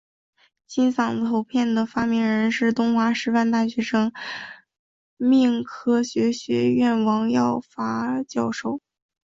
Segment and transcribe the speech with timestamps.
[0.65, 4.11] 金嗓子喉片的发明人是华东师范大学生
[5.15, 8.81] 命科学学院王耀发教授。